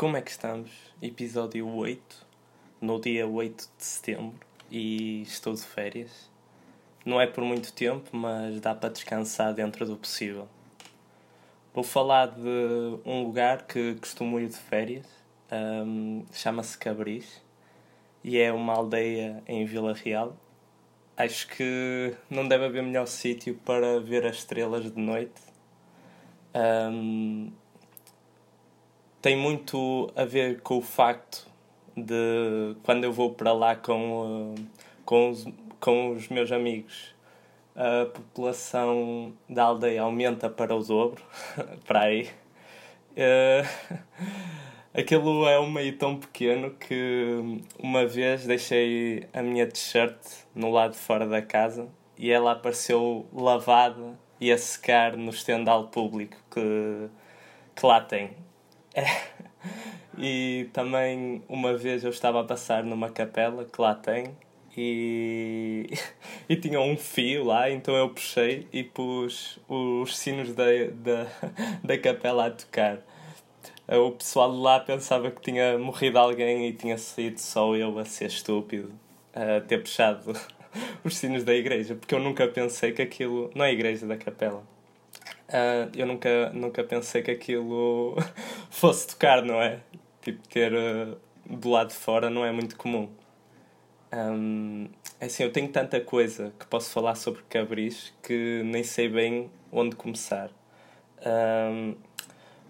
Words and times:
Como 0.00 0.16
é 0.16 0.22
que 0.22 0.30
estamos? 0.30 0.70
Episódio 1.02 1.68
8, 1.68 2.26
no 2.80 2.98
dia 2.98 3.26
8 3.28 3.68
de 3.76 3.84
setembro, 3.84 4.40
e 4.70 5.20
estou 5.20 5.52
de 5.52 5.60
férias. 5.60 6.30
Não 7.04 7.20
é 7.20 7.26
por 7.26 7.44
muito 7.44 7.70
tempo, 7.70 8.08
mas 8.10 8.62
dá 8.62 8.74
para 8.74 8.88
descansar 8.88 9.52
dentro 9.52 9.84
do 9.84 9.98
possível. 9.98 10.48
Vou 11.74 11.84
falar 11.84 12.28
de 12.28 12.98
um 13.04 13.24
lugar 13.24 13.66
que 13.66 13.94
costumo 13.96 14.40
ir 14.40 14.48
de 14.48 14.56
férias, 14.56 15.04
um, 15.52 16.24
chama-se 16.32 16.78
Cabris, 16.78 17.42
e 18.24 18.38
é 18.38 18.50
uma 18.50 18.72
aldeia 18.72 19.42
em 19.46 19.66
Vila 19.66 19.92
Real. 19.92 20.34
Acho 21.14 21.46
que 21.46 22.16
não 22.30 22.48
deve 22.48 22.64
haver 22.64 22.82
melhor 22.82 23.06
sítio 23.06 23.54
para 23.66 24.00
ver 24.00 24.24
as 24.24 24.36
estrelas 24.36 24.90
de 24.90 24.98
noite. 24.98 25.42
Um, 26.54 27.52
tem 29.20 29.36
muito 29.36 30.10
a 30.16 30.24
ver 30.24 30.60
com 30.60 30.78
o 30.78 30.82
facto 30.82 31.46
de 31.96 32.76
quando 32.82 33.04
eu 33.04 33.12
vou 33.12 33.32
para 33.34 33.52
lá 33.52 33.76
com, 33.76 34.54
uh, 34.54 34.54
com, 35.04 35.30
os, 35.30 35.46
com 35.78 36.12
os 36.12 36.28
meus 36.28 36.50
amigos 36.50 37.14
a 37.74 38.06
população 38.06 39.32
da 39.48 39.64
aldeia 39.64 40.02
aumenta 40.02 40.50
para 40.50 40.74
o 40.74 40.82
dobro 40.82 41.22
para 41.86 42.00
aí. 42.02 42.28
Uh, 43.12 43.96
aquilo 44.94 45.46
é 45.46 45.58
um 45.58 45.70
meio 45.70 45.96
tão 45.96 46.16
pequeno 46.16 46.72
que 46.72 47.62
uma 47.78 48.06
vez 48.06 48.46
deixei 48.46 49.26
a 49.32 49.42
minha 49.42 49.66
t-shirt 49.66 50.16
no 50.54 50.70
lado 50.70 50.94
fora 50.94 51.26
da 51.26 51.40
casa 51.40 51.88
e 52.18 52.30
ela 52.30 52.52
apareceu 52.52 53.26
lavada 53.32 54.18
e 54.40 54.52
a 54.52 54.58
secar 54.58 55.16
no 55.16 55.30
estendal 55.30 55.88
público 55.88 56.36
que, 56.50 57.08
que 57.74 57.86
lá 57.86 58.00
tem 58.00 58.30
é. 58.94 59.04
E 60.18 60.68
também 60.74 61.42
uma 61.48 61.76
vez 61.76 62.04
eu 62.04 62.10
estava 62.10 62.42
a 62.42 62.44
passar 62.44 62.84
numa 62.84 63.08
capela 63.08 63.64
que 63.64 63.80
lá 63.80 63.94
tem 63.94 64.36
e, 64.76 65.88
e 66.48 66.56
tinha 66.56 66.80
um 66.80 66.96
fio 66.96 67.44
lá, 67.44 67.70
então 67.70 67.94
eu 67.96 68.10
puxei 68.10 68.66
e 68.72 68.84
pus 68.84 69.58
os 69.68 70.18
sinos 70.18 70.54
da, 70.54 70.64
da, 70.92 71.26
da 71.82 71.98
capela 71.98 72.46
a 72.46 72.50
tocar. 72.50 72.98
O 73.88 74.12
pessoal 74.12 74.52
de 74.52 74.58
lá 74.58 74.78
pensava 74.80 75.30
que 75.30 75.40
tinha 75.40 75.78
morrido 75.78 76.18
alguém 76.18 76.68
e 76.68 76.72
tinha 76.72 76.98
sido 76.98 77.38
só 77.38 77.74
eu 77.74 77.98
a 77.98 78.04
ser 78.04 78.26
estúpido 78.26 78.92
a 79.34 79.60
ter 79.60 79.78
puxado 79.78 80.32
os 81.02 81.16
sinos 81.16 81.44
da 81.44 81.54
igreja, 81.54 81.94
porque 81.94 82.14
eu 82.14 82.20
nunca 82.20 82.46
pensei 82.46 82.92
que 82.92 83.02
aquilo. 83.02 83.50
Não 83.54 83.64
é 83.64 83.68
a 83.68 83.72
igreja 83.72 84.06
da 84.06 84.16
capela 84.16 84.62
Uh, 85.50 85.90
eu 85.96 86.06
nunca, 86.06 86.50
nunca 86.50 86.84
pensei 86.84 87.22
que 87.22 87.30
aquilo 87.30 88.16
fosse 88.70 89.08
tocar, 89.08 89.42
não 89.42 89.60
é? 89.60 89.80
Tipo, 90.22 90.46
ter 90.48 90.72
uh, 90.72 91.18
do 91.44 91.70
lado 91.70 91.88
de 91.88 91.94
fora 91.94 92.30
não 92.30 92.44
é 92.44 92.52
muito 92.52 92.76
comum. 92.76 93.10
Um, 94.12 94.88
é 95.20 95.26
assim, 95.26 95.42
eu 95.42 95.52
tenho 95.52 95.68
tanta 95.68 96.00
coisa 96.00 96.52
que 96.58 96.66
posso 96.66 96.90
falar 96.90 97.14
sobre 97.14 97.42
Cabris 97.48 98.12
que 98.22 98.62
nem 98.64 98.84
sei 98.84 99.08
bem 99.08 99.50
onde 99.72 99.96
começar. 99.96 100.50
Um, 101.26 101.96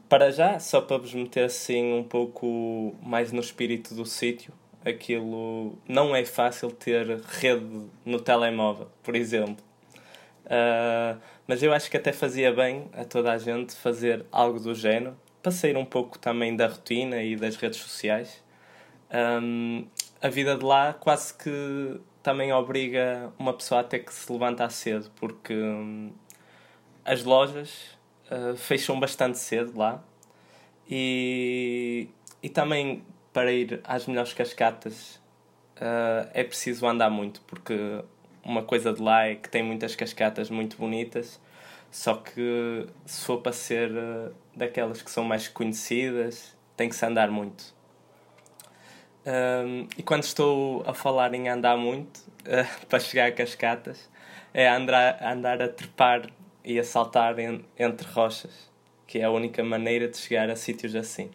para 0.08 0.30
já, 0.32 0.58
só 0.58 0.80
para 0.80 0.96
vos 0.96 1.14
meter 1.14 1.44
assim 1.44 1.92
um 1.92 2.02
pouco 2.02 2.96
mais 3.02 3.30
no 3.30 3.40
espírito 3.40 3.94
do 3.94 4.04
sítio, 4.04 4.52
aquilo 4.84 5.78
não 5.86 6.16
é 6.16 6.24
fácil 6.24 6.70
ter 6.70 7.20
rede 7.20 7.86
no 8.04 8.18
telemóvel, 8.20 8.88
por 9.02 9.14
exemplo. 9.14 9.64
Uh, 10.46 11.20
mas 11.50 11.64
eu 11.64 11.72
acho 11.72 11.90
que 11.90 11.96
até 11.96 12.12
fazia 12.12 12.52
bem 12.52 12.88
a 12.92 13.04
toda 13.04 13.32
a 13.32 13.36
gente 13.36 13.74
fazer 13.74 14.24
algo 14.30 14.60
do 14.60 14.72
género, 14.72 15.16
para 15.42 15.50
sair 15.50 15.76
um 15.76 15.84
pouco 15.84 16.16
também 16.16 16.54
da 16.54 16.68
rotina 16.68 17.20
e 17.24 17.34
das 17.34 17.56
redes 17.56 17.80
sociais. 17.80 18.40
Um, 19.12 19.84
a 20.22 20.28
vida 20.28 20.56
de 20.56 20.64
lá 20.64 20.92
quase 20.92 21.34
que 21.34 22.00
também 22.22 22.52
obriga 22.52 23.32
uma 23.36 23.52
pessoa 23.52 23.80
a 23.80 23.82
ter 23.82 23.98
que 23.98 24.14
se 24.14 24.32
levantar 24.32 24.70
cedo, 24.70 25.10
porque 25.16 25.52
um, 25.52 26.12
as 27.04 27.25
lojas 27.25 27.98
uh, 28.30 28.56
fecham 28.56 29.00
bastante 29.00 29.36
cedo 29.36 29.76
lá 29.76 30.04
e, 30.88 32.10
e 32.41 32.48
também 32.48 33.04
para 33.32 33.50
ir 33.50 33.80
às 33.82 34.06
melhores 34.06 34.32
cascatas 34.32 35.16
uh, 35.78 36.30
é 36.32 36.44
preciso 36.44 36.86
andar 36.86 37.10
muito, 37.10 37.41
porque 37.41 38.04
uma 38.44 38.62
coisa 38.62 38.92
de 38.92 39.02
lá 39.02 39.26
é 39.26 39.34
que 39.34 39.48
tem 39.48 39.62
muitas 39.62 39.94
cascatas 39.94 40.50
muito 40.50 40.76
bonitas, 40.76 41.40
só 41.90 42.14
que 42.14 42.86
se 43.04 43.24
for 43.24 43.38
para 43.38 43.52
ser 43.52 43.90
uh, 43.90 44.34
daquelas 44.54 45.02
que 45.02 45.10
são 45.10 45.24
mais 45.24 45.48
conhecidas, 45.48 46.56
tem 46.76 46.88
que 46.88 46.94
se 46.94 47.04
andar 47.04 47.30
muito. 47.30 47.74
Um, 49.26 49.86
e 49.98 50.02
quando 50.02 50.22
estou 50.22 50.82
a 50.86 50.94
falar 50.94 51.34
em 51.34 51.48
andar 51.48 51.76
muito, 51.76 52.18
uh, 52.18 52.86
para 52.88 53.00
chegar 53.00 53.26
a 53.26 53.32
cascatas, 53.32 54.08
é 54.54 54.68
andar, 54.68 55.22
andar 55.22 55.60
a 55.60 55.68
trepar 55.68 56.30
e 56.64 56.78
a 56.78 56.84
saltar 56.84 57.38
en, 57.38 57.64
entre 57.78 58.06
rochas, 58.08 58.70
que 59.06 59.18
é 59.18 59.24
a 59.24 59.30
única 59.30 59.62
maneira 59.62 60.08
de 60.08 60.16
chegar 60.16 60.48
a 60.48 60.56
sítios 60.56 60.94
assim. 60.94 61.30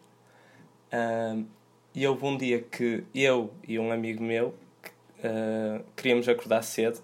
Um, 0.91 1.45
e 1.93 2.05
houve 2.07 2.25
um 2.25 2.37
dia 2.37 2.61
que 2.61 3.03
eu 3.13 3.53
e 3.67 3.79
um 3.79 3.91
amigo 3.91 4.23
meu 4.23 4.53
uh, 5.19 5.83
queríamos 5.95 6.27
acordar 6.27 6.61
cedo, 6.61 6.99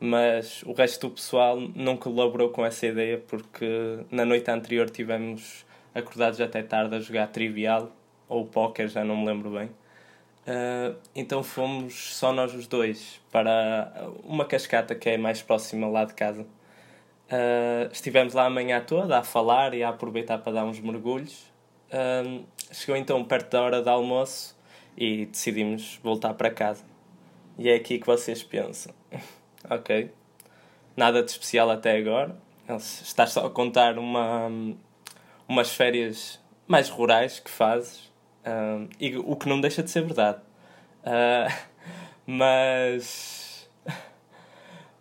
mas 0.00 0.62
o 0.64 0.72
resto 0.72 1.08
do 1.08 1.14
pessoal 1.14 1.58
não 1.74 1.96
colaborou 1.96 2.50
com 2.50 2.64
essa 2.64 2.86
ideia 2.86 3.18
porque 3.18 4.00
na 4.10 4.24
noite 4.24 4.50
anterior 4.50 4.90
tivemos 4.90 5.64
acordados 5.94 6.40
até 6.40 6.62
tarde 6.62 6.96
a 6.96 7.00
jogar 7.00 7.28
trivial 7.28 7.90
ou 8.28 8.44
póquer, 8.46 8.88
já 8.88 9.04
não 9.04 9.16
me 9.16 9.26
lembro 9.26 9.50
bem. 9.50 9.70
Uh, 10.46 10.94
então 11.14 11.42
fomos 11.42 12.14
só 12.14 12.30
nós 12.30 12.54
os 12.54 12.66
dois 12.66 13.18
para 13.32 14.10
uma 14.22 14.44
cascata 14.44 14.94
que 14.94 15.08
é 15.08 15.16
mais 15.16 15.40
próxima 15.40 15.86
lá 15.86 16.04
de 16.04 16.12
casa. 16.14 16.42
Uh, 16.42 17.90
estivemos 17.90 18.34
lá 18.34 18.44
a 18.44 18.50
manhã 18.50 18.80
toda 18.80 19.18
a 19.18 19.22
falar 19.22 19.72
e 19.72 19.82
a 19.82 19.88
aproveitar 19.88 20.38
para 20.38 20.52
dar 20.52 20.64
uns 20.64 20.80
mergulhos. 20.80 21.50
Uh, 21.88 22.44
chegou 22.70 22.96
então 22.96 23.24
perto 23.24 23.52
da 23.52 23.62
hora 23.62 23.82
do 23.82 23.88
almoço 23.88 24.54
e 24.96 25.26
decidimos 25.26 25.98
voltar 26.02 26.34
para 26.34 26.50
casa. 26.50 26.93
E 27.56 27.68
é 27.68 27.76
aqui 27.76 27.98
que 27.98 28.06
vocês 28.06 28.42
pensam. 28.42 28.92
ok. 29.70 30.10
Nada 30.96 31.22
de 31.22 31.30
especial 31.30 31.70
até 31.70 31.96
agora. 31.96 32.36
Estás 32.68 33.30
só 33.30 33.46
a 33.46 33.50
contar 33.50 33.98
uma, 33.98 34.50
umas 35.48 35.72
férias 35.72 36.40
mais 36.66 36.88
rurais 36.88 37.38
que 37.38 37.50
fazes. 37.50 38.12
E 38.98 39.16
o 39.16 39.36
que 39.36 39.48
não 39.48 39.60
deixa 39.60 39.82
de 39.82 39.90
ser 39.90 40.02
verdade. 40.02 40.38
Uh, 41.02 41.52
mas. 42.26 43.68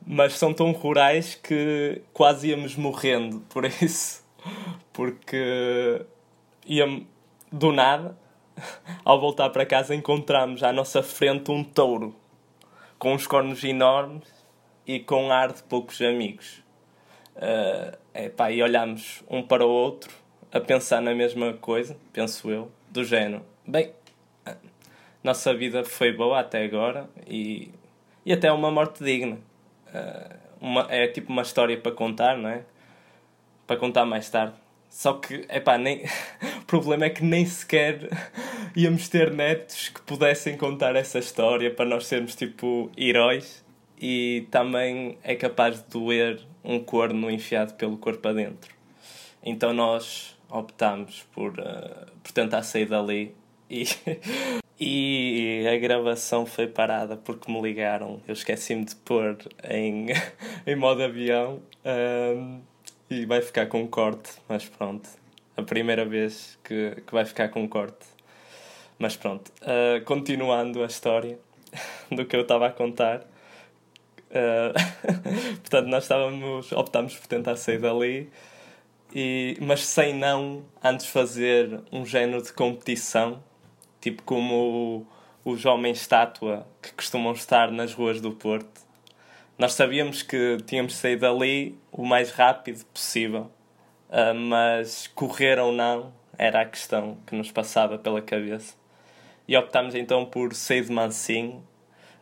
Mas 0.06 0.34
são 0.34 0.54
tão 0.54 0.74
rurais 0.74 1.34
que 1.34 2.02
quase 2.12 2.50
íamos 2.50 2.76
morrendo 2.76 3.40
por 3.48 3.64
isso. 3.64 4.22
Porque 4.92 6.06
íamos 6.68 7.06
do 7.50 7.72
nada, 7.72 8.18
ao 9.06 9.18
voltar 9.18 9.50
para 9.52 9.66
casa, 9.66 9.96
encontramos 9.96 10.62
à 10.62 10.74
nossa 10.74 11.02
frente 11.02 11.50
um 11.50 11.64
touro 11.64 12.14
com 13.04 13.16
uns 13.16 13.28
cornos 13.28 13.62
enormes 13.66 14.24
e 14.88 14.98
com 14.98 15.30
ar 15.30 15.52
de 15.52 15.62
poucos 15.64 16.02
amigos. 16.02 16.64
Uh, 17.36 17.98
epá, 18.14 18.50
e 18.50 18.64
olhamos 18.64 19.22
um 19.30 19.44
para 19.44 19.66
o 19.66 19.70
outro 19.70 20.10
a 20.54 20.62
pensar 20.62 21.02
na 21.02 21.14
mesma 21.14 21.52
coisa, 21.52 21.98
penso 22.14 22.50
eu, 22.50 22.72
do 22.90 23.04
género. 23.04 23.46
Bem, 23.68 23.92
nossa 25.22 25.54
vida 25.54 25.84
foi 25.84 26.14
boa 26.14 26.40
até 26.40 26.64
agora 26.64 27.10
e, 27.28 27.74
e 28.26 28.32
até 28.32 28.50
uma 28.50 28.72
morte 28.72 29.04
digna. 29.04 29.38
Uh, 29.90 30.38
uma, 30.62 30.88
é 30.90 31.06
tipo 31.08 31.30
uma 31.30 31.42
história 31.42 31.78
para 31.78 31.92
contar, 31.92 32.38
não 32.38 32.52
é? 32.52 32.64
Para 33.68 33.76
contar 33.76 34.06
mais 34.06 34.30
tarde. 34.30 34.56
Só 34.90 35.16
que, 35.16 35.46
epá, 35.50 35.78
nem... 35.78 36.06
o 36.62 36.66
problema 36.66 37.04
é 37.04 37.10
que 37.10 37.22
nem 37.22 37.46
sequer 37.46 38.08
íamos 38.76 39.08
ter 39.10 39.32
netos 39.32 39.90
que 39.90 40.02
pudessem 40.02 40.58
contar 40.58 40.96
essa 40.96 41.20
história 41.20 41.74
para 41.74 41.86
nós 41.86 42.08
sermos 42.08 42.36
tipo 42.36 42.92
heróis 42.98 43.64
e 44.00 44.48
também 44.52 45.18
é 45.24 45.36
capaz 45.36 45.82
de 45.82 45.90
doer 45.90 46.42
um 46.64 46.80
corno 46.80 47.30
enfiado 47.30 47.74
pelo 47.76 47.98
corpo 47.98 48.28
adentro. 48.28 48.74
Então 49.44 49.74
nós 49.74 50.38
optámos 50.50 51.26
por, 51.34 51.52
uh, 51.60 52.12
por 52.22 52.32
tentar 52.32 52.64
sair 52.64 52.86
dali 52.86 53.36
e, 53.70 53.86
e 54.80 55.68
a 55.68 55.78
gravação 55.78 56.46
foi 56.46 56.68
parada 56.68 57.18
porque 57.18 57.52
me 57.52 57.62
ligaram. 57.62 58.22
Eu 58.28 58.34
esqueci-me 58.34 58.86
de 58.86 58.96
pôr 58.96 59.38
em, 59.70 60.08
em 60.66 60.76
modo 60.76 61.04
avião. 61.04 61.62
Um, 61.86 62.62
e 63.10 63.26
vai 63.26 63.42
ficar 63.42 63.68
com 63.68 63.88
corte, 63.88 64.32
mas 64.48 64.66
pronto. 64.66 65.08
A 65.56 65.62
primeira 65.62 66.06
vez 66.06 66.58
que, 66.64 67.02
que 67.06 67.14
vai 67.14 67.26
ficar 67.26 67.50
com 67.50 67.68
corte. 67.68 68.06
Mas 69.04 69.18
pronto. 69.18 69.52
Uh, 69.62 70.02
continuando 70.06 70.82
a 70.82 70.86
história 70.86 71.38
do 72.10 72.26
que 72.26 72.38
eu 72.38 72.44
estava 72.44 72.68
a 72.68 72.72
contar. 72.72 73.20
Uh, 74.30 74.72
portanto, 75.60 75.88
nós 75.88 76.06
estávamos, 76.06 76.72
optámos 76.72 77.14
por 77.18 77.28
tentar 77.28 77.58
sair 77.58 77.80
dali 77.80 78.32
e, 79.14 79.58
mas 79.60 79.86
sem 79.86 80.14
não 80.14 80.64
antes 80.82 81.08
fazer 81.08 81.82
um 81.92 82.06
género 82.06 82.42
de 82.42 82.54
competição, 82.54 83.44
tipo 84.00 84.24
como 84.24 85.06
os 85.44 85.66
homens 85.66 86.00
estátua 86.00 86.66
que 86.82 86.94
costumam 86.94 87.34
estar 87.34 87.74
nas 87.74 87.94
ruas 87.94 88.22
do 88.22 88.32
Porto. 88.32 88.80
Nós 89.60 89.74
sabíamos 89.74 90.22
que 90.22 90.60
tínhamos 90.66 90.94
de 90.94 91.00
sair 91.00 91.18
dali 91.18 91.78
o 91.92 92.06
mais 92.06 92.32
rápido 92.32 92.86
possível, 92.86 93.52
uh, 94.08 94.34
mas 94.34 95.08
correr 95.08 95.60
ou 95.60 95.74
não 95.74 96.14
era 96.38 96.62
a 96.62 96.66
questão 96.66 97.18
que 97.28 97.36
nos 97.36 97.52
passava 97.52 97.98
pela 97.98 98.22
cabeça. 98.22 98.82
E 99.54 99.56
optámos 99.56 99.94
então 99.94 100.26
por 100.26 100.56
sair 100.56 100.84
de 100.84 100.92
mansinho, 100.92 101.64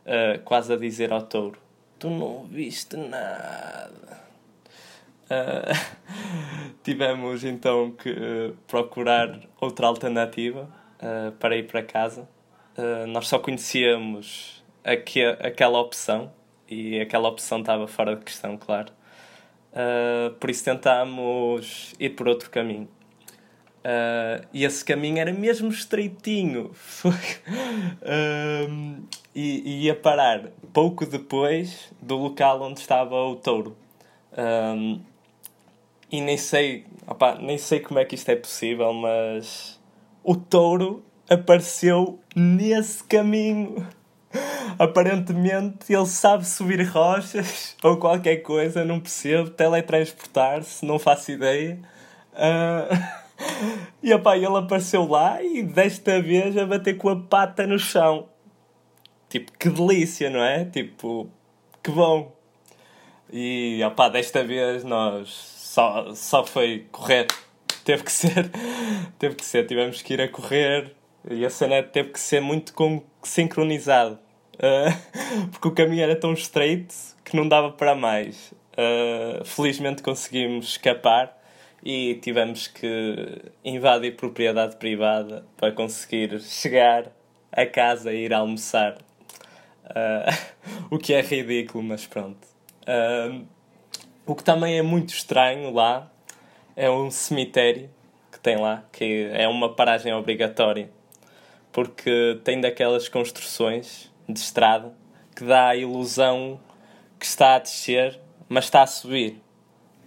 uh, 0.06 0.38
quase 0.44 0.74
a 0.74 0.76
dizer 0.76 1.14
ao 1.14 1.22
touro: 1.22 1.58
Tu 1.98 2.10
não 2.10 2.44
viste 2.44 2.98
nada. 2.98 4.20
Uh, 5.30 5.72
tivemos 6.84 7.46
então 7.46 7.92
que 7.92 8.10
uh, 8.10 8.58
procurar 8.68 9.40
outra 9.62 9.88
alternativa 9.88 10.68
para 11.40 11.56
ir 11.56 11.64
para 11.64 11.82
casa. 11.82 12.30
nós 13.08 13.28
só 13.28 13.40
conhecíamos 13.40 14.64
aqu 14.84 15.20
aquela 15.40 15.80
opção 15.80 16.32
e 16.70 17.00
aquela 17.00 17.28
opção 17.28 17.62
estava 17.62 17.88
fora 17.88 18.16
de 18.16 18.24
questão, 18.24 18.56
claro. 18.56 18.94
por 20.40 20.50
isso 20.52 20.64
tentámos 20.64 21.96
ir 22.00 22.10
por 22.12 22.28
outro 22.28 22.52
caminho. 22.52 22.88
E 24.54 24.64
esse 24.64 24.86
caminho 24.86 25.18
era 25.20 25.34
mesmo 25.34 25.70
estreitinho 25.70 26.72
e, 29.34 29.64
e 29.66 29.86
ia 29.86 29.96
parar 29.96 30.50
pouco 30.72 31.06
depois 31.06 31.92
do 32.02 32.16
local 32.16 32.62
onde 32.62 32.80
estava 32.80 33.16
o 33.16 33.36
touro. 33.36 33.76
E 36.12 36.20
nem 36.20 36.36
sei, 36.36 36.86
opa, 37.08 37.36
nem 37.36 37.58
sei 37.58 37.80
como 37.80 37.98
é 37.98 38.04
que 38.04 38.16
isto 38.16 38.28
é 38.30 38.36
possível, 38.36 38.92
mas 38.94 39.80
o 40.22 40.36
touro 40.36 41.02
apareceu 41.30 42.20
nesse 42.36 43.02
caminho. 43.06 43.88
Aparentemente 44.78 45.94
ele 45.94 46.06
sabe 46.06 46.46
subir 46.46 46.82
rochas 46.84 47.78
ou 47.84 47.96
qualquer 47.96 48.38
coisa, 48.38 48.84
não 48.84 49.00
percebo, 49.00 49.50
teletransportar-se, 49.52 50.86
não 50.86 51.00
faço 51.00 51.32
ideia. 51.32 51.80
Uh... 52.34 53.21
E 54.04 54.12
opa, 54.14 54.36
ele 54.36 54.58
apareceu 54.58 55.08
lá 55.08 55.44
e 55.44 55.62
desta 55.62 56.20
vez 56.20 56.58
a 56.58 56.66
bater 56.66 56.98
com 56.98 57.10
a 57.10 57.16
pata 57.16 57.68
no 57.68 57.78
chão. 57.78 58.28
Tipo, 59.30 59.52
que 59.60 59.70
delícia, 59.70 60.28
não 60.28 60.44
é? 60.44 60.66
Tipo, 60.66 61.30
que 61.84 61.92
bom. 61.92 62.36
E 63.32 63.80
opa, 63.86 64.10
desta 64.10 64.44
vez 64.44 64.84
nós 64.84 65.30
só, 65.30 66.14
só 66.16 66.44
foi 66.44 66.88
correr. 66.92 67.28
Teve 67.86 68.04
que 68.04 68.12
ser. 68.12 68.50
Teve 69.20 69.36
que 69.36 69.46
ser. 69.46 69.68
Tivemos 69.68 70.02
que 70.02 70.14
ir 70.14 70.22
a 70.22 70.28
correr 70.28 70.96
e 71.30 71.46
a 71.46 71.50
cena 71.50 71.84
teve 71.84 72.10
que 72.10 72.20
ser 72.20 72.42
muito 72.42 72.74
com, 72.74 73.04
sincronizado. 73.24 74.18
Uh, 74.56 75.50
porque 75.52 75.68
o 75.68 75.72
caminho 75.72 76.04
era 76.04 76.16
tão 76.16 76.34
estreito 76.34 76.96
que 77.24 77.36
não 77.36 77.48
dava 77.48 77.72
para 77.72 77.96
mais. 77.96 78.52
Uh, 78.74 79.44
felizmente 79.46 80.02
conseguimos 80.02 80.70
escapar 80.70 81.41
e 81.84 82.16
tivemos 82.16 82.68
que 82.68 83.42
invadir 83.64 84.16
propriedade 84.16 84.76
privada 84.76 85.46
para 85.58 85.72
conseguir 85.72 86.40
chegar 86.42 87.12
a 87.52 87.66
casa 87.66 88.14
e 88.14 88.26
ir 88.26 88.34
almoçar. 88.34 88.98
Uh, 89.86 90.56
o 90.96 90.98
que 90.98 91.14
é 91.14 91.22
ridículo, 91.22 91.84
mas 91.84 92.06
pronto. 92.06 92.48
Uh, 92.84 93.46
o 94.26 94.36
que 94.36 94.44
também 94.44 94.78
é 94.78 94.82
muito 94.82 95.10
estranho 95.10 95.74
lá 95.74 96.12
é 96.76 96.90
um 96.90 97.10
cemitério 97.10 97.90
que 98.32 98.40
tem 98.40 98.58
lá, 98.58 98.84
que 98.92 99.30
é 99.34 99.48
uma 99.48 99.74
paragem 99.76 100.14
obrigatória, 100.14 100.90
porque 101.72 102.40
tem 102.44 102.62
daquelas 102.62 103.10
construções 103.10 104.12
de 104.30 104.40
estrada 104.40 104.94
que 105.36 105.44
dá 105.44 105.70
a 105.70 105.76
ilusão 105.76 106.60
que 107.20 107.26
está 107.26 107.56
a 107.56 107.60
descer, 107.60 108.20
mas 108.48 108.66
está 108.66 108.84
a 108.84 108.88
subir. 108.88 109.42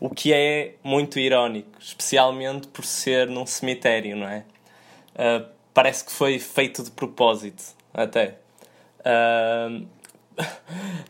O 0.01 0.11
que 0.11 0.33
é 0.33 0.75
muito 0.83 1.19
irónico, 1.19 1.79
especialmente 1.81 2.69
por 2.69 2.85
ser 2.85 3.29
num 3.29 3.47
cemitério, 3.47 4.17
não 4.17 4.29
é? 4.29 4.45
Uh, 5.15 5.49
parece 5.73 6.05
que 6.05 6.13
foi 6.13 6.39
feito 6.39 6.83
de 6.83 6.91
propósito, 6.91 7.63
até. 7.93 8.39
Uh, 9.07 9.87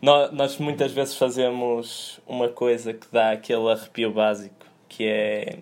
nós 0.01 0.57
muitas 0.57 0.91
vezes 0.91 1.15
fazemos 1.15 2.19
uma 2.27 2.49
coisa 2.49 2.93
que 2.93 3.07
dá 3.09 3.31
aquele 3.31 3.71
arrepio 3.71 4.11
básico, 4.11 4.65
que 4.89 5.05
é 5.05 5.59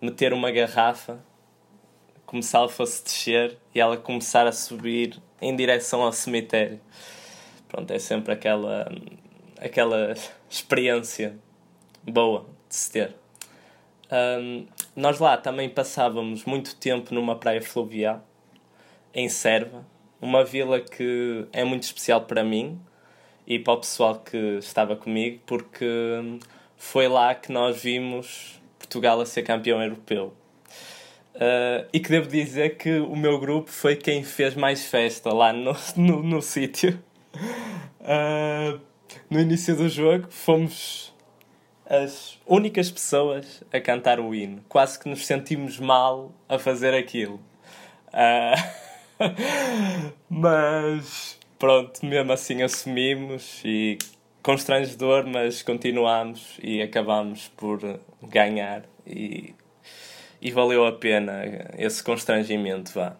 meter 0.00 0.32
uma 0.32 0.50
garrafa, 0.50 1.20
como 2.24 2.42
se 2.42 2.56
ela 2.56 2.68
fosse 2.68 3.04
descer 3.04 3.58
e 3.74 3.80
ela 3.80 3.96
começar 3.96 4.46
a 4.46 4.52
subir 4.52 5.20
em 5.40 5.54
direção 5.54 6.02
ao 6.02 6.12
cemitério. 6.12 6.80
Pronto, 7.68 7.90
é 7.92 7.98
sempre 7.98 8.32
aquela, 8.32 8.90
aquela 9.60 10.14
experiência 10.48 11.36
boa 12.02 12.46
de 12.68 12.76
se 12.76 12.92
ter. 12.92 13.16
Um, 14.12 14.66
nós 14.96 15.18
lá 15.18 15.36
também 15.36 15.68
passávamos 15.68 16.44
muito 16.44 16.74
tempo 16.76 17.14
numa 17.14 17.36
praia 17.36 17.62
fluvial, 17.62 18.26
em 19.14 19.28
Serva, 19.28 19.86
uma 20.20 20.44
vila 20.44 20.80
que 20.80 21.46
é 21.52 21.64
muito 21.64 21.84
especial 21.84 22.22
para 22.22 22.42
mim 22.42 22.80
e 23.46 23.58
para 23.58 23.72
o 23.72 23.78
pessoal 23.78 24.18
que 24.18 24.36
estava 24.58 24.96
comigo, 24.96 25.40
porque 25.46 25.86
foi 26.76 27.08
lá 27.08 27.34
que 27.34 27.52
nós 27.52 27.82
vimos 27.82 28.60
Portugal 28.78 29.20
a 29.20 29.26
ser 29.26 29.42
campeão 29.42 29.82
europeu. 29.82 30.34
Uh, 31.34 31.86
e 31.92 32.00
que 32.00 32.08
devo 32.08 32.28
dizer 32.28 32.76
que 32.76 32.98
o 32.98 33.14
meu 33.14 33.38
grupo 33.38 33.70
foi 33.70 33.94
quem 33.94 34.24
fez 34.24 34.54
mais 34.54 34.84
festa 34.86 35.32
lá 35.32 35.52
no, 35.52 35.74
no, 35.96 36.22
no 36.22 36.42
sítio. 36.42 37.02
Uh, 38.00 38.80
no 39.28 39.40
início 39.40 39.76
do 39.76 39.88
jogo 39.88 40.26
fomos 40.30 41.09
as 41.90 42.38
únicas 42.46 42.88
pessoas 42.88 43.64
a 43.72 43.80
cantar 43.80 44.20
o 44.20 44.32
hino. 44.32 44.64
Quase 44.68 44.96
que 44.96 45.08
nos 45.08 45.26
sentimos 45.26 45.80
mal 45.80 46.32
a 46.48 46.56
fazer 46.56 46.94
aquilo. 46.94 47.40
Uh, 48.08 48.80
mas 50.30 51.36
pronto, 51.58 52.06
mesmo 52.06 52.32
assim 52.32 52.62
assumimos 52.62 53.60
e 53.64 53.98
constrangedor, 54.40 55.26
mas 55.26 55.62
continuamos 55.62 56.58
e 56.62 56.80
acabamos 56.80 57.48
por 57.56 57.80
ganhar 58.22 58.84
e, 59.04 59.52
e 60.40 60.50
valeu 60.52 60.86
a 60.86 60.92
pena 60.92 61.42
esse 61.76 62.02
constrangimento, 62.04 62.92
vá. 62.92 63.16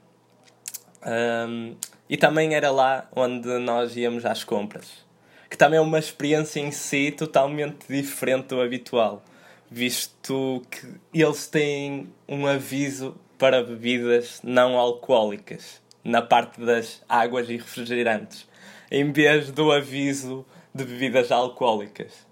Um, 1.04 1.74
e 2.08 2.16
também 2.16 2.54
era 2.54 2.70
lá 2.70 3.08
onde 3.14 3.48
nós 3.58 3.96
íamos 3.96 4.24
às 4.24 4.44
compras, 4.44 5.04
que 5.50 5.58
também 5.58 5.78
é 5.78 5.82
uma 5.82 5.98
experiência 5.98 6.60
em 6.60 6.70
si 6.70 7.10
totalmente 7.10 7.88
diferente 7.88 8.46
do 8.46 8.60
habitual, 8.60 9.22
visto 9.68 10.62
que 10.70 10.86
eles 11.12 11.48
têm 11.48 12.08
um 12.28 12.46
aviso 12.46 13.16
para 13.36 13.62
bebidas 13.64 14.40
não 14.44 14.78
alcoólicas 14.78 15.82
na 16.04 16.22
parte 16.22 16.60
das 16.60 17.02
águas 17.08 17.50
e 17.50 17.56
refrigerantes, 17.56 18.48
em 18.90 19.10
vez 19.10 19.50
do 19.50 19.72
aviso 19.72 20.46
de 20.72 20.84
bebidas 20.84 21.32
alcoólicas. 21.32 22.26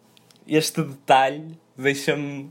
Este 0.47 0.83
detalhe 0.83 1.59
deixa-me 1.77 2.51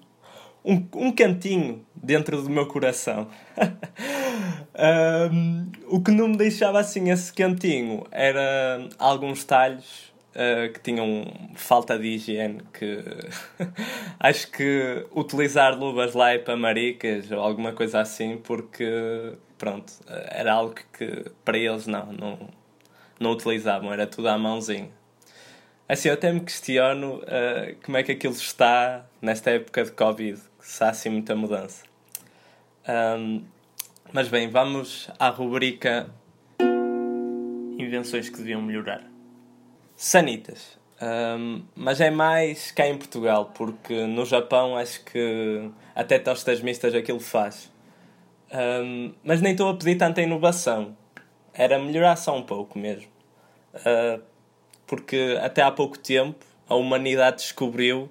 um, 0.65 0.85
um 0.93 1.11
cantinho 1.13 1.85
dentro 1.95 2.41
do 2.41 2.49
meu 2.49 2.67
coração. 2.67 3.29
um, 5.31 5.71
o 5.87 6.01
que 6.01 6.11
não 6.11 6.27
me 6.27 6.37
deixava 6.37 6.79
assim 6.79 7.09
esse 7.09 7.31
cantinho 7.31 8.05
era 8.11 8.87
alguns 8.99 9.45
talhos 9.45 10.16
uh, 10.37 10.71
que 10.71 10.79
tinham 10.79 11.25
falta 11.55 11.97
de 11.97 12.07
higiene, 12.07 12.61
que 12.71 13.03
acho 14.19 14.51
que 14.51 15.05
utilizar 15.15 15.77
luvas 15.77 16.13
lá 16.13 16.31
é 16.31 16.37
para 16.37 16.55
maricas 16.55 17.31
ou 17.31 17.39
alguma 17.39 17.73
coisa 17.73 17.99
assim, 17.99 18.37
porque 18.37 19.33
pronto, 19.57 19.91
era 20.07 20.53
algo 20.53 20.75
que 20.93 21.25
para 21.43 21.57
eles 21.57 21.87
não, 21.87 22.13
não, 22.13 22.39
não 23.19 23.31
utilizavam, 23.31 23.91
era 23.91 24.05
tudo 24.05 24.29
à 24.29 24.37
mãozinha. 24.37 24.89
Assim, 25.89 26.09
eu 26.09 26.15
até 26.15 26.31
me 26.31 26.41
questiono 26.41 27.17
uh, 27.19 27.75
como 27.83 27.97
é 27.97 28.03
que 28.03 28.11
aquilo 28.11 28.33
está 28.33 29.05
nesta 29.21 29.51
época 29.51 29.85
de 29.85 29.91
Covid, 29.91 30.39
se 30.59 30.83
há 30.83 30.89
assim 30.89 31.09
muita 31.09 31.35
mudança. 31.35 31.83
Um, 32.87 33.43
mas 34.13 34.27
bem, 34.27 34.49
vamos 34.49 35.09
à 35.19 35.29
rubrica 35.29 36.09
Invenções 37.79 38.27
que 38.29 38.37
deviam 38.37 38.61
melhorar. 38.61 39.16
Sanitas. 39.97 40.77
Um, 41.01 41.63
mas 41.75 41.99
é 41.99 42.11
mais 42.11 42.71
cá 42.71 42.87
em 42.87 42.97
Portugal, 42.97 43.51
porque 43.55 44.05
no 44.05 44.25
Japão 44.25 44.77
acho 44.77 45.03
que 45.03 45.71
até 45.95 46.19
tostas 46.19 46.61
mistas 46.61 46.93
aquilo 46.93 47.19
faz. 47.19 47.71
Um, 48.53 49.13
mas 49.23 49.41
nem 49.41 49.53
estou 49.53 49.69
a 49.69 49.73
pedir 49.75 49.97
tanta 49.97 50.21
inovação. 50.21 50.95
Era 51.51 51.79
melhorar 51.79 52.15
só 52.15 52.37
um 52.37 52.43
pouco 52.43 52.77
mesmo. 52.77 53.09
Uh, 53.73 54.21
porque 54.85 55.37
até 55.41 55.63
há 55.63 55.71
pouco 55.71 55.97
tempo 55.97 56.45
a 56.69 56.75
humanidade 56.75 57.37
descobriu 57.37 58.09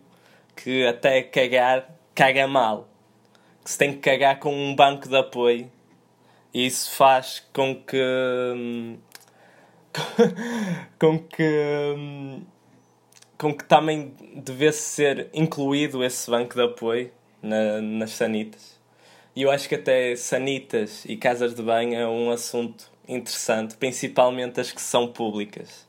que 0.57 0.85
até 0.87 1.23
cagar 1.23 1.89
caga 2.15 2.49
mal. 2.49 2.89
que 3.63 3.71
se 3.71 3.79
tem 3.79 3.93
que 3.93 3.99
cagar 3.99 4.41
com 4.41 4.53
um 4.53 4.75
banco 4.75 5.09
de 5.09 5.17
apoio 5.17 5.71
e 6.53 6.67
isso 6.67 6.91
faz 6.97 7.47
com 7.53 7.75
que 7.75 8.01
hum, 8.57 8.97
com 10.99 11.19
que 11.19 11.45
com 13.39 13.55
que 13.55 13.65
também 13.65 14.15
devesse 14.35 14.81
ser 14.81 15.29
incluído 15.35 16.03
esse 16.03 16.31
banco 16.31 16.55
de 16.55 16.63
apoio 16.63 17.11
na, 17.43 17.81
nas 17.83 18.11
sanitas. 18.13 18.81
E 19.35 19.43
eu 19.43 19.51
acho 19.51 19.69
que 19.69 19.75
até 19.75 20.17
sanitas 20.17 21.05
e 21.05 21.17
casas 21.17 21.55
de 21.55 21.63
banho 21.63 21.95
é 21.95 22.09
um 22.09 22.31
assunto 22.31 22.91
interessante, 23.07 23.77
principalmente 23.77 24.59
as 24.61 24.73
que 24.73 24.81
são 24.81 25.09
públicas. 25.09 25.87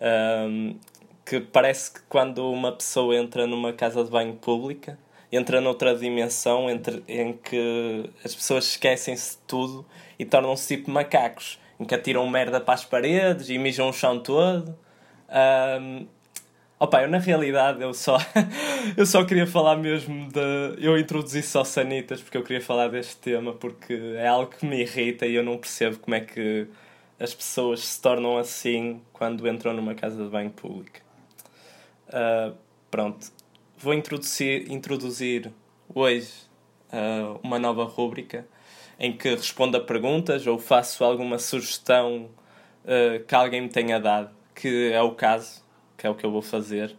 Um, 0.00 0.76
que 1.24 1.38
parece 1.40 1.92
que 1.92 2.00
quando 2.08 2.50
uma 2.50 2.72
pessoa 2.72 3.14
entra 3.16 3.46
numa 3.46 3.72
casa 3.72 4.02
de 4.02 4.10
banho 4.10 4.34
pública, 4.34 4.98
entra 5.30 5.60
noutra 5.60 5.94
dimensão 5.94 6.68
entre, 6.68 7.02
em 7.06 7.32
que 7.32 8.10
as 8.24 8.34
pessoas 8.34 8.64
esquecem-se 8.66 9.36
de 9.36 9.42
tudo 9.46 9.86
e 10.18 10.24
tornam-se 10.24 10.76
tipo 10.76 10.90
macacos, 10.90 11.58
em 11.82 11.84
que 11.84 11.94
atiram 11.94 12.26
merda 12.28 12.60
para 12.60 12.74
as 12.74 12.84
paredes 12.84 13.50
e 13.50 13.58
mijam 13.58 13.88
o 13.88 13.92
chão 13.92 14.18
todo. 14.20 14.76
Um, 15.28 16.06
Opa, 16.82 17.00
eu 17.00 17.08
na 17.08 17.18
realidade 17.18 17.80
eu 17.80 17.94
só, 17.94 18.18
eu 18.96 19.06
só 19.06 19.24
queria 19.24 19.46
falar 19.46 19.76
mesmo 19.76 20.28
de. 20.32 20.84
Eu 20.84 20.98
introduzi 20.98 21.40
só 21.40 21.62
sanitas 21.62 22.20
porque 22.20 22.36
eu 22.36 22.42
queria 22.42 22.60
falar 22.60 22.88
deste 22.88 23.16
tema 23.18 23.52
porque 23.52 23.94
é 24.16 24.26
algo 24.26 24.50
que 24.50 24.66
me 24.66 24.80
irrita 24.80 25.24
e 25.24 25.36
eu 25.36 25.44
não 25.44 25.58
percebo 25.58 25.98
como 25.98 26.16
é 26.16 26.20
que 26.20 26.66
as 27.20 27.32
pessoas 27.32 27.86
se 27.86 28.02
tornam 28.02 28.36
assim 28.36 29.00
quando 29.12 29.46
entram 29.46 29.72
numa 29.72 29.94
casa 29.94 30.24
de 30.24 30.28
banho 30.28 30.50
pública. 30.50 31.00
Uh, 32.08 32.52
pronto, 32.90 33.30
vou 33.78 33.94
introduzir, 33.94 34.68
introduzir 34.68 35.52
hoje 35.94 36.32
uh, 36.92 37.38
uma 37.44 37.60
nova 37.60 37.84
rúbrica 37.84 38.44
em 39.02 39.12
que 39.12 39.30
respondo 39.30 39.76
a 39.76 39.80
perguntas 39.80 40.46
ou 40.46 40.60
faço 40.60 41.02
alguma 41.02 41.36
sugestão 41.36 42.30
uh, 42.84 43.24
que 43.26 43.34
alguém 43.34 43.60
me 43.62 43.68
tenha 43.68 43.98
dado, 43.98 44.30
que 44.54 44.92
é 44.92 45.02
o 45.02 45.10
caso 45.10 45.60
que 45.98 46.06
é 46.06 46.10
o 46.10 46.14
que 46.14 46.24
eu 46.24 46.30
vou 46.30 46.42
fazer. 46.42 46.96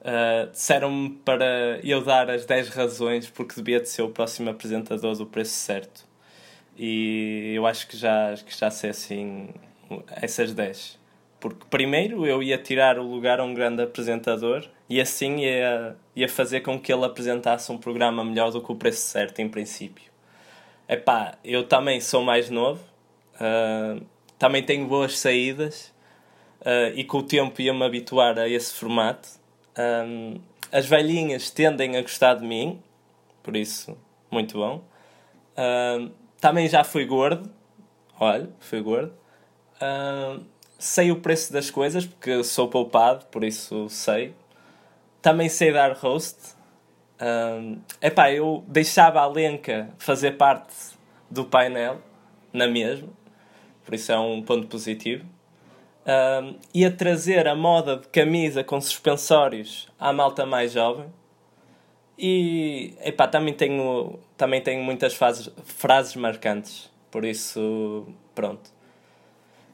Uh, 0.00 0.50
Disseram-me 0.50 1.10
para 1.24 1.78
eu 1.84 2.02
dar 2.02 2.30
as 2.30 2.44
10 2.46 2.68
razões 2.70 3.28
porque 3.28 3.54
devia 3.54 3.80
de 3.80 3.88
ser 3.88 4.02
o 4.02 4.08
próximo 4.10 4.50
apresentador 4.50 5.16
do 5.16 5.26
preço 5.26 5.54
certo. 5.54 6.04
E 6.76 7.52
eu 7.54 7.66
acho 7.66 7.86
que 7.86 7.96
já, 7.96 8.34
que 8.34 8.56
já 8.56 8.70
sei 8.70 8.90
assim 8.90 9.50
essas 10.10 10.52
10. 10.52 10.98
Porque 11.38 11.64
primeiro 11.70 12.26
eu 12.26 12.42
ia 12.42 12.58
tirar 12.58 12.98
o 12.98 13.02
lugar 13.02 13.40
a 13.40 13.44
um 13.44 13.54
grande 13.54 13.82
apresentador 13.82 14.68
e 14.88 15.00
assim 15.00 15.38
ia, 15.38 15.96
ia 16.16 16.28
fazer 16.28 16.60
com 16.60 16.78
que 16.78 16.92
ele 16.92 17.04
apresentasse 17.04 17.70
um 17.70 17.78
programa 17.78 18.24
melhor 18.24 18.50
do 18.50 18.60
que 18.60 18.72
o 18.72 18.76
preço 18.76 19.06
certo, 19.06 19.40
em 19.40 19.48
princípio. 19.48 20.09
Epá, 20.92 21.38
eu 21.44 21.68
também 21.68 22.00
sou 22.00 22.20
mais 22.20 22.50
novo, 22.50 22.82
uh, 23.36 24.04
também 24.36 24.60
tenho 24.60 24.88
boas 24.88 25.16
saídas 25.20 25.94
uh, 26.62 26.92
e 26.96 27.04
com 27.04 27.18
o 27.18 27.22
tempo 27.22 27.62
ia-me 27.62 27.84
habituar 27.84 28.36
a 28.36 28.48
esse 28.48 28.74
formato. 28.74 29.28
Um, 29.78 30.40
as 30.72 30.86
velhinhas 30.86 31.48
tendem 31.48 31.96
a 31.96 32.02
gostar 32.02 32.34
de 32.34 32.44
mim, 32.44 32.82
por 33.40 33.54
isso, 33.54 33.96
muito 34.32 34.58
bom. 34.58 34.82
Um, 35.56 36.10
também 36.40 36.68
já 36.68 36.82
fui 36.82 37.04
gordo, 37.04 37.48
olha, 38.18 38.50
fui 38.58 38.80
gordo. 38.80 39.14
Sei 40.76 41.12
o 41.12 41.20
preço 41.20 41.52
das 41.52 41.70
coisas, 41.70 42.04
porque 42.04 42.42
sou 42.42 42.66
poupado, 42.66 43.26
por 43.26 43.44
isso 43.44 43.88
sei. 43.88 44.34
Também 45.22 45.48
sei 45.48 45.72
dar 45.72 45.92
roast. 45.92 46.56
Um, 47.20 47.78
epá, 48.00 48.32
eu 48.32 48.64
deixava 48.66 49.20
a 49.20 49.26
Lenca 49.26 49.90
fazer 49.98 50.32
parte 50.32 50.74
do 51.30 51.44
painel, 51.44 52.00
na 52.52 52.66
mesma, 52.66 53.08
por 53.84 53.94
isso 53.94 54.10
é 54.10 54.18
um 54.18 54.42
ponto 54.42 54.66
positivo 54.66 55.24
ia 56.72 56.90
trazer 56.90 57.46
a 57.46 57.54
moda 57.54 57.96
de 57.96 58.08
camisa 58.08 58.64
com 58.64 58.80
suspensórios 58.80 59.88
à 59.98 60.12
malta 60.12 60.46
mais 60.46 60.72
jovem. 60.72 61.06
E 62.18 62.94
epá, 63.02 63.26
também 63.26 63.54
tenho, 63.54 64.18
também 64.36 64.60
tenho 64.60 64.82
muitas 64.82 65.14
fases, 65.14 65.50
frases 65.64 66.14
marcantes. 66.16 66.90
Por 67.10 67.24
isso, 67.24 68.06
pronto. 68.34 68.70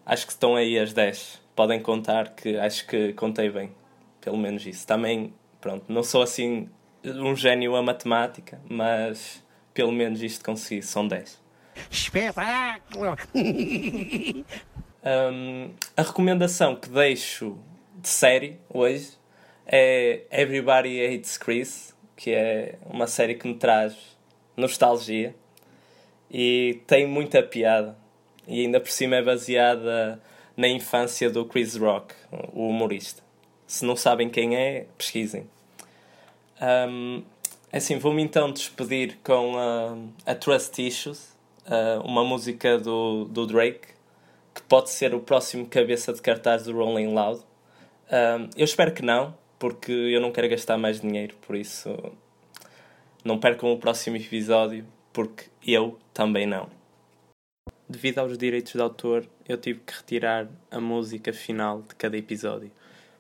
Acho 0.05 0.27
que 0.27 0.33
estão 0.33 0.55
aí 0.55 0.79
as 0.79 0.93
10. 0.93 1.41
Podem 1.57 1.81
contar 1.81 2.31
que 2.31 2.57
acho 2.57 2.87
que 2.87 3.13
contei 3.15 3.51
bem. 3.51 3.73
Pelo 4.21 4.37
menos 4.37 4.65
isso. 4.65 4.87
Também, 4.87 5.35
pronto, 5.61 5.85
não 5.89 6.03
sou 6.03 6.23
assim 6.23 6.69
um 7.05 7.35
gênio 7.37 7.77
a 7.77 7.83
matemática, 7.83 8.61
mas 8.69 9.43
pelo 9.73 9.93
menos 9.93 10.23
isto 10.23 10.45
consegui. 10.45 10.83
São 10.83 11.07
10. 11.07 11.41
Espetáculo! 11.91 13.17
Um, 15.09 15.71
a 15.97 16.03
recomendação 16.03 16.75
que 16.75 16.89
deixo 16.89 17.57
de 17.95 18.09
série 18.09 18.59
hoje 18.69 19.13
é 19.65 20.23
Everybody 20.33 21.01
Hates 21.01 21.39
Chris, 21.39 21.95
que 22.17 22.33
é 22.33 22.77
uma 22.85 23.07
série 23.07 23.37
que 23.37 23.47
me 23.47 23.55
traz 23.55 23.95
nostalgia 24.57 25.33
e 26.29 26.81
tem 26.89 27.07
muita 27.07 27.41
piada. 27.41 27.97
E 28.49 28.63
ainda 28.63 28.81
por 28.81 28.91
cima 28.91 29.15
é 29.15 29.23
baseada 29.23 30.21
na 30.57 30.67
infância 30.67 31.31
do 31.31 31.45
Chris 31.45 31.77
Rock, 31.77 32.13
o 32.53 32.69
humorista. 32.69 33.23
Se 33.65 33.85
não 33.85 33.95
sabem 33.95 34.29
quem 34.29 34.57
é, 34.57 34.87
pesquisem. 34.99 35.49
Um, 36.61 37.23
assim, 37.73 37.99
vou-me 37.99 38.23
então 38.23 38.51
despedir 38.53 39.19
com 39.23 39.55
uh, 39.55 40.13
a 40.25 40.35
Trust 40.35 40.81
Issues, 40.85 41.37
uh, 41.67 42.01
uma 42.05 42.25
música 42.25 42.79
do, 42.79 43.25
do 43.27 43.47
Drake 43.47 43.97
que 44.57 44.63
pode 44.63 44.89
ser 44.89 45.15
o 45.15 45.21
próximo 45.21 45.67
cabeça 45.67 46.15
de 46.15 46.23
cartaz 46.23 46.65
do 46.65 46.73
Rolling 46.73 47.13
Loud. 47.13 47.43
Um, 48.11 48.49
eu 48.57 48.65
espero 48.65 48.93
que 48.93 49.03
não, 49.03 49.37
porque 49.59 49.93
eu 49.93 50.21
não 50.21 50.33
quero 50.33 50.49
gastar 50.49 50.79
mais 50.79 51.01
dinheiro, 51.01 51.37
por 51.47 51.55
isso 51.55 51.95
não 53.23 53.39
percam 53.39 53.71
o 53.71 53.79
próximo 53.79 54.17
episódio, 54.17 54.87
porque 55.13 55.45
eu 55.67 55.99
também 56.15 56.47
não. 56.47 56.71
Devido 57.87 58.19
aos 58.21 58.39
direitos 58.39 58.73
de 58.73 58.81
autor, 58.81 59.29
eu 59.47 59.59
tive 59.59 59.81
que 59.81 59.93
retirar 59.93 60.49
a 60.71 60.81
música 60.81 61.33
final 61.33 61.83
de 61.83 61.95
cada 61.95 62.17
episódio. 62.17 62.71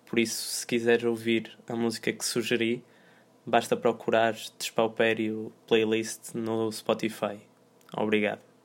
Por 0.07 0.19
isso, 0.19 0.43
se 0.43 0.67
quiseres 0.67 1.05
ouvir 1.05 1.53
a 1.69 1.77
música 1.77 2.13
que 2.13 2.25
sugeri, 2.25 2.83
basta 3.47 3.77
procurar 3.77 4.35
Despaupério 4.59 5.53
Playlist 5.69 6.35
no 6.35 6.69
Spotify. 6.69 7.41
Obrigado. 7.97 8.56